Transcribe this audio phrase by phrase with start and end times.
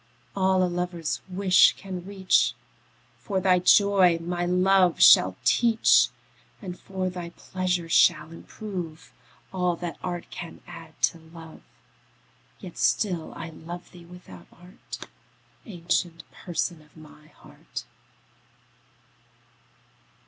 [0.35, 2.55] All a lover's wish can reach,
[3.19, 6.07] For thy joy my love shall teach;
[6.59, 9.13] And for thy pleasure shall improve
[9.53, 11.61] All that art can add to love.
[12.59, 15.07] Yet still I love thee without art,
[15.67, 17.85] Ancient Person of my heart.